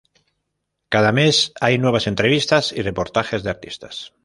[0.89, 4.13] Cada mes hay nuevas entrevistas y reportajes de artistas.